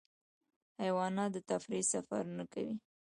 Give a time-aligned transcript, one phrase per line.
[0.81, 2.75] حیوانات د تفریح سفر نه کوي.